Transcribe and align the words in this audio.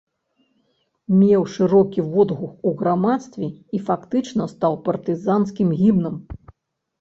Меў 1.17 1.43
шырокі 1.55 2.05
водгук 2.13 2.53
у 2.69 2.73
грамадстве 2.79 3.51
і 3.77 3.83
фактычна 3.91 4.49
стаў 4.55 4.73
партызанскім 4.89 5.77
гімнам. 5.85 6.15